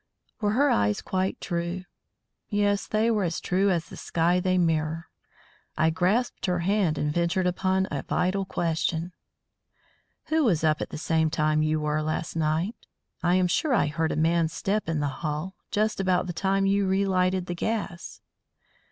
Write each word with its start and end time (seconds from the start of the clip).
Were 0.39 0.53
her 0.53 0.71
eyes 0.71 0.99
quite 0.99 1.39
true? 1.39 1.83
Yes, 2.49 2.87
they 2.87 3.11
were 3.11 3.23
as 3.23 3.39
true 3.39 3.69
as 3.69 3.85
the 3.85 3.95
sky 3.95 4.39
they 4.39 4.57
mirror. 4.57 5.09
I 5.77 5.91
grasped 5.91 6.47
her 6.47 6.61
hand 6.61 6.97
and 6.97 7.13
ventured 7.13 7.45
upon 7.45 7.87
a 7.91 8.01
vital 8.01 8.43
question. 8.43 9.11
"Who 10.29 10.43
was 10.43 10.63
up 10.63 10.81
at 10.81 10.89
the 10.89 10.97
same 10.97 11.29
time 11.29 11.61
you 11.61 11.79
were 11.79 12.01
last 12.01 12.35
night? 12.35 12.87
I 13.21 13.35
am 13.35 13.45
sure 13.45 13.75
I 13.75 13.85
heard 13.85 14.11
a 14.11 14.15
man's 14.15 14.53
step 14.53 14.89
in 14.89 15.01
the 15.01 15.07
hall, 15.21 15.53
just 15.69 15.99
about 15.99 16.25
the 16.25 16.33
time 16.33 16.65
you 16.65 16.87
relighted 16.87 17.45
the 17.45 17.53
gas." 17.53 18.21